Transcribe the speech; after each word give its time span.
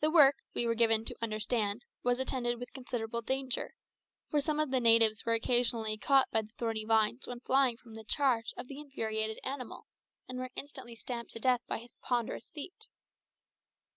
The 0.00 0.10
work, 0.10 0.38
we 0.54 0.66
were 0.66 0.74
given 0.74 1.04
to 1.04 1.16
understand, 1.22 1.84
was 2.02 2.18
attended 2.18 2.58
with 2.58 2.72
considerable 2.72 3.22
danger, 3.22 3.76
for 4.28 4.40
some 4.40 4.58
of 4.58 4.72
the 4.72 4.80
natives 4.80 5.24
were 5.24 5.34
occasionally 5.34 5.96
caught 5.96 6.28
by 6.32 6.42
the 6.42 6.50
thorny 6.58 6.84
vines 6.84 7.28
when 7.28 7.38
flying 7.38 7.76
from 7.76 7.94
the 7.94 8.02
charge 8.02 8.52
of 8.56 8.66
the 8.66 8.80
infuriated 8.80 9.38
animal, 9.44 9.86
and 10.28 10.40
were 10.40 10.50
instantly 10.56 10.96
stamped 10.96 11.30
to 11.34 11.38
death 11.38 11.60
by 11.68 11.78
his 11.78 11.94
ponderous 12.02 12.50
feet. 12.50 12.88